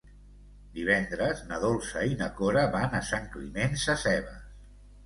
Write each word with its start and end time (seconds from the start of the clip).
Divendres 0.77 1.43
na 1.51 1.61
Dolça 1.65 2.03
i 2.15 2.17
na 2.23 2.31
Cora 2.41 2.67
van 2.79 2.97
a 3.03 3.07
Sant 3.13 3.31
Climent 3.37 3.81
Sescebes. 3.85 4.47